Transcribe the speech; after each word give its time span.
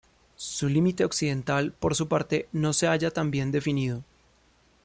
Su 0.35 0.67
límite 0.67 1.05
occidental, 1.05 1.73
por 1.73 1.93
su 1.93 2.07
parte, 2.07 2.49
no 2.53 2.73
se 2.73 2.87
halla 2.87 3.11
tan 3.11 3.29
bien 3.29 3.51
definido. 3.51 4.03